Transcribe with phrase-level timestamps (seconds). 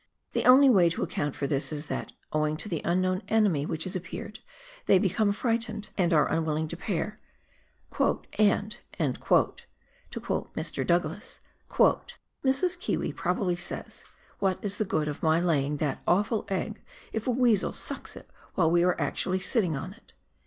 [0.31, 3.83] The only way to account for this is that, owing to the unknown enemy which
[3.83, 4.39] has appeared,
[4.87, 7.19] they become frightened, and are unwilling to pair,
[8.39, 9.65] "and," to quote
[10.11, 11.39] Douglas,"
[12.49, 12.79] Mrs.
[12.79, 14.03] Kiwi probably says:'
[14.39, 16.81] "What is the good of my laying that awful egg
[17.13, 20.13] if a weasel sucks it while we are actually sitting on it